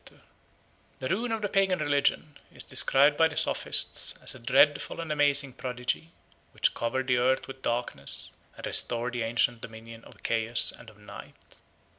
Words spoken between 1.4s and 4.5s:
the Pagan religion is described by the sophists as a